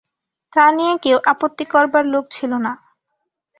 তা 0.53 0.65
নিয়ে 0.71 0.93
কেউ 1.03 1.17
আপত্তি 1.31 1.65
করবার 1.73 2.03
লোক 2.05 2.25
ছিল 2.31 2.51
না। 2.65 2.73